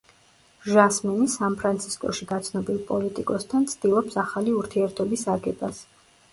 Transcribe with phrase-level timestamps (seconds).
[0.69, 5.87] ჟასმინი სან-ფრანცისკოში გაცნობილ პოლიტიკოსთან ცდილობს ახალი ურთიერთობის აგებას.